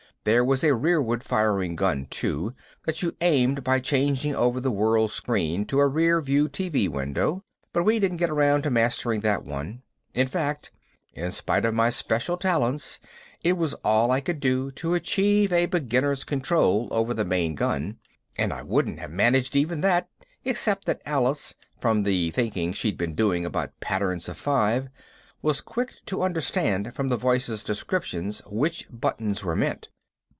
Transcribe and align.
There 0.23 0.45
was 0.45 0.63
a 0.63 0.75
rearward 0.75 1.23
firing 1.23 1.75
gun 1.75 2.05
too, 2.07 2.53
that 2.85 3.01
you 3.01 3.15
aimed 3.21 3.63
by 3.63 3.79
changing 3.79 4.35
over 4.35 4.61
the 4.61 4.69
World 4.69 5.09
Screen 5.09 5.65
to 5.65 5.79
a 5.79 5.87
rear 5.87 6.21
view 6.21 6.47
TV 6.47 6.87
window, 6.87 7.43
but 7.73 7.81
we 7.85 7.97
didn't 7.99 8.17
get 8.17 8.29
around 8.29 8.61
to 8.61 8.69
mastering 8.69 9.21
that 9.21 9.43
one. 9.43 9.81
In 10.13 10.27
fact, 10.27 10.69
in 11.11 11.31
spite 11.31 11.65
of 11.65 11.73
my 11.73 11.89
special 11.89 12.37
talents 12.37 12.99
it 13.43 13.53
was 13.53 13.73
all 13.83 14.11
I 14.11 14.21
could 14.21 14.39
do 14.39 14.69
to 14.73 14.93
achieve 14.93 15.51
a 15.51 15.65
beginner's 15.65 16.23
control 16.23 16.87
over 16.91 17.15
the 17.15 17.25
main 17.25 17.55
gun, 17.55 17.97
and 18.37 18.53
I 18.53 18.61
wouldn't 18.61 18.99
have 18.99 19.09
managed 19.09 19.55
even 19.55 19.81
that 19.81 20.07
except 20.45 20.85
that 20.85 21.01
Alice, 21.03 21.55
from 21.79 22.03
the 22.03 22.29
thinking 22.29 22.73
she'd 22.73 22.95
been 22.95 23.15
doing 23.15 23.43
about 23.43 23.79
patterns 23.79 24.29
of 24.29 24.37
five, 24.37 24.87
was 25.41 25.61
quick 25.61 25.95
at 26.05 26.13
understanding 26.13 26.91
from 26.91 27.07
the 27.07 27.17
voice's 27.17 27.63
descriptions 27.63 28.43
which 28.45 28.85
buttons 28.91 29.43
were 29.43 29.55
meant. 29.55 29.87